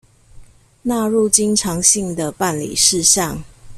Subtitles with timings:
[0.83, 3.43] 納入經常性的辦理事項